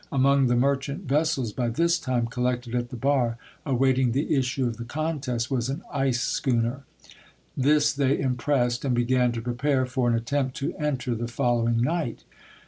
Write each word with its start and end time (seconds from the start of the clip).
Among 0.11 0.47
the 0.47 0.55
merchant 0.55 1.03
ves 1.07 1.29
sels 1.29 1.53
by 1.53 1.69
this 1.69 1.99
time 1.99 2.25
collected 2.25 2.73
at 2.73 2.89
the 2.89 2.95
bar, 2.95 3.37
awaiting 3.67 4.13
the 4.13 4.33
issue 4.35 4.65
of 4.65 4.77
the 4.77 4.83
contest, 4.83 5.51
was 5.51 5.69
an 5.69 5.83
ice 5.93 6.21
schooner; 6.21 6.85
this 7.55 7.93
they 7.93 8.17
impressed 8.19 8.83
and 8.83 8.95
began 8.95 9.31
to 9.33 9.41
prepare 9.43 9.85
for 9.85 10.09
an 10.09 10.15
attempt 10.15 10.57
to 10.57 10.73
enter 10.77 11.13
the 11.13 11.27
following 11.27 11.79
night. 11.81 12.23